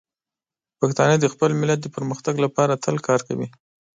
[0.79, 3.47] پښتانه د خپل ملت د پرمختګ لپاره تل کار کوي.